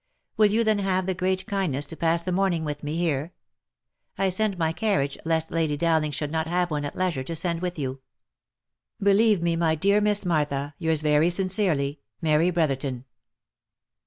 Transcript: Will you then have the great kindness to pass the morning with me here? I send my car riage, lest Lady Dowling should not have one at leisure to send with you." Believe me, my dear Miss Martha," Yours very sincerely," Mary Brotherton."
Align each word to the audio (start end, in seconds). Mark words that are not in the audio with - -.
Will 0.35 0.47
you 0.49 0.63
then 0.63 0.79
have 0.79 1.05
the 1.05 1.13
great 1.13 1.45
kindness 1.45 1.85
to 1.85 1.95
pass 1.95 2.23
the 2.23 2.31
morning 2.31 2.65
with 2.65 2.81
me 2.81 2.97
here? 2.97 3.33
I 4.17 4.29
send 4.29 4.57
my 4.57 4.73
car 4.73 4.97
riage, 4.97 5.15
lest 5.25 5.51
Lady 5.51 5.77
Dowling 5.77 6.09
should 6.09 6.31
not 6.31 6.47
have 6.47 6.71
one 6.71 6.85
at 6.85 6.95
leisure 6.95 7.23
to 7.23 7.35
send 7.35 7.61
with 7.61 7.77
you." 7.77 8.01
Believe 9.09 9.43
me, 9.43 9.55
my 9.55 9.75
dear 9.75 10.01
Miss 10.01 10.25
Martha," 10.25 10.73
Yours 10.79 11.03
very 11.03 11.29
sincerely," 11.29 11.99
Mary 12.19 12.49
Brotherton." 12.49 13.05